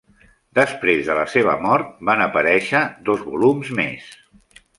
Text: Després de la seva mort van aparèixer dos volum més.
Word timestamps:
Després 0.59 1.03
de 1.09 1.17
la 1.19 1.25
seva 1.33 1.53
mort 1.65 1.91
van 2.09 2.25
aparèixer 2.25 2.83
dos 3.11 3.23
volum 3.29 3.63
més. 3.83 4.11